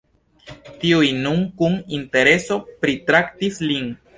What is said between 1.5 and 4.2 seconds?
kun intereso pritraktis lin.